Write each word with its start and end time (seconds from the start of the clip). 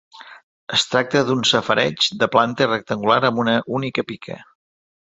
Es 0.77 0.85
tracta 0.93 1.21
d'un 1.27 1.45
safareig 1.51 2.09
de 2.25 2.31
planta 2.37 2.71
rectangular 2.73 3.21
amb 3.31 3.47
una 3.47 3.59
única 3.83 4.11
pica. 4.13 4.43